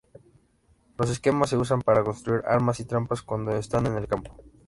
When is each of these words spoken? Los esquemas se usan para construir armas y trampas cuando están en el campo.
Los 0.97 1.11
esquemas 1.11 1.51
se 1.51 1.57
usan 1.57 1.83
para 1.83 2.03
construir 2.03 2.41
armas 2.47 2.79
y 2.79 2.85
trampas 2.85 3.21
cuando 3.21 3.55
están 3.55 3.85
en 3.85 3.97
el 3.97 4.07
campo. 4.07 4.35